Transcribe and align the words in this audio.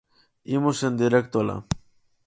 Imos 0.55 0.77
en 0.87 0.93
directo 1.01 1.35
alá. 1.39 1.57